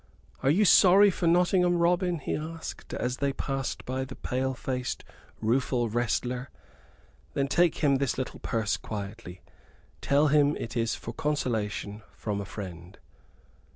"Are 0.41 0.49
you 0.49 0.65
sorry 0.65 1.11
for 1.11 1.27
Nottingham, 1.27 1.77
Robin?" 1.77 2.17
he 2.17 2.35
asked, 2.35 2.91
as 2.95 3.17
they 3.17 3.31
passed 3.33 3.85
by 3.85 4.03
the 4.03 4.15
pale 4.15 4.55
faced, 4.55 5.03
rueful 5.39 5.89
wrestler. 5.89 6.49
"Then 7.35 7.47
take 7.47 7.75
him 7.83 7.97
this 7.97 8.17
little 8.17 8.39
purse 8.39 8.77
quietly. 8.77 9.41
Tell 10.01 10.29
him 10.29 10.55
it 10.57 10.75
is 10.75 10.95
for 10.95 11.13
consolation, 11.13 12.01
from 12.15 12.41
a 12.41 12.45
friend." 12.45 12.97